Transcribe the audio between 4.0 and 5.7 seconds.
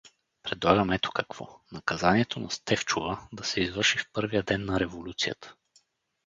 първия ден на революцията.